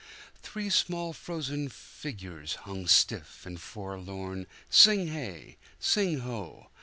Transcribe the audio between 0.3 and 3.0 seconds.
Three small frozen figures hung